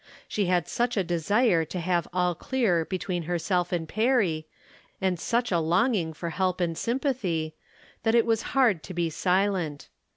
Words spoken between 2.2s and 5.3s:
clear between herself and Perry, and